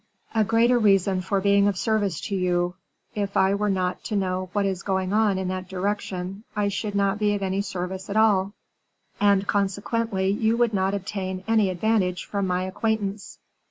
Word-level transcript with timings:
"A 0.33 0.43
greater 0.43 0.79
reason 0.79 1.21
for 1.21 1.39
being 1.41 1.67
of 1.67 1.77
service 1.77 2.19
to 2.21 2.35
you; 2.35 2.73
if 3.13 3.37
I 3.37 3.53
were 3.53 3.69
not 3.69 4.03
to 4.05 4.15
know 4.15 4.49
what 4.51 4.65
is 4.65 4.81
going 4.81 5.13
on 5.13 5.37
in 5.37 5.47
that 5.49 5.69
direction 5.69 6.43
I 6.55 6.69
should 6.69 6.95
not 6.95 7.19
be 7.19 7.35
of 7.35 7.43
any 7.43 7.61
service 7.61 8.09
at 8.09 8.17
all, 8.17 8.53
and 9.19 9.45
consequently 9.45 10.27
you 10.31 10.57
would 10.57 10.73
not 10.73 10.95
obtain 10.95 11.43
any 11.47 11.69
advantage 11.69 12.25
from 12.25 12.47
my 12.47 12.63
acquaintance. 12.63 13.37